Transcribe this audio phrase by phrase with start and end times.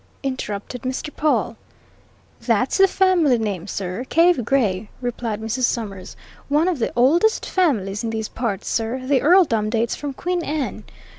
[0.23, 1.15] interrupted Mr.
[1.15, 1.57] Pawle.
[2.41, 5.65] "That's the family name, sir Cave Gray," replied Mrs.
[5.65, 6.15] Summers.
[6.49, 10.85] "One of the oldest families in these parts, sir the earldom dates from Queen Anne.